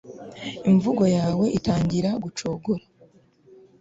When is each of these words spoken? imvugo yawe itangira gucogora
imvugo 0.71 1.03
yawe 1.17 1.45
itangira 1.57 2.09
gucogora 2.23 2.83